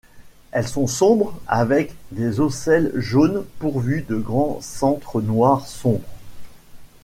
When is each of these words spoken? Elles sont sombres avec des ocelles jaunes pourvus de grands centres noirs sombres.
Elles 0.51 0.67
sont 0.67 0.87
sombres 0.87 1.39
avec 1.45 1.93
des 2.11 2.39
ocelles 2.39 2.91
jaunes 2.95 3.45
pourvus 3.59 4.01
de 4.01 4.15
grands 4.15 4.59
centres 4.59 5.21
noirs 5.21 5.67
sombres. 5.67 6.17